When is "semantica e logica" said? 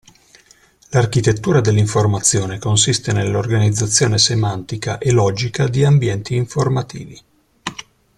4.17-5.67